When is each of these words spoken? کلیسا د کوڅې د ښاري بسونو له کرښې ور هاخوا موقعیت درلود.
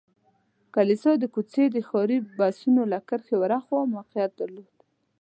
کلیسا 0.75 1.11
د 1.19 1.25
کوڅې 1.33 1.63
د 1.71 1.77
ښاري 1.87 2.17
بسونو 2.37 2.81
له 2.91 2.99
کرښې 3.07 3.35
ور 3.37 3.51
هاخوا 3.57 3.81
موقعیت 3.95 4.31
درلود. 4.41 4.73